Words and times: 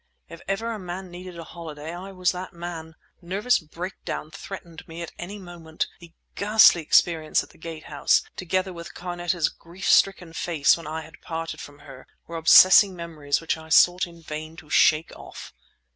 If 0.27 0.41
ever 0.47 0.71
a 0.71 0.79
man 0.79 1.11
needed 1.11 1.37
a 1.37 1.43
holiday 1.43 1.93
I 1.93 2.11
was 2.11 2.31
that 2.31 2.53
man. 2.53 2.95
Nervous 3.21 3.59
breakdown 3.59 4.31
threatened 4.31 4.87
me 4.87 5.03
at 5.03 5.11
any 5.19 5.37
moment; 5.37 5.85
the 5.99 6.11
ghastly 6.33 6.81
experience 6.81 7.43
at 7.43 7.51
the 7.51 7.59
Gate 7.59 7.83
House 7.83 8.23
together 8.35 8.73
with 8.73 8.95
Carneta's 8.95 9.49
grief 9.49 9.87
stricken 9.87 10.33
face 10.33 10.75
when 10.75 10.87
I 10.87 11.01
had 11.01 11.21
parted 11.21 11.61
from 11.61 11.77
her 11.85 12.07
were 12.25 12.37
obsessing 12.37 12.95
memories 12.95 13.39
which 13.41 13.57
I 13.57 13.69
sought 13.69 14.07
in 14.07 14.23
vain 14.23 14.55
to 14.55 14.71
shake 14.71 15.11
off. 15.15 15.53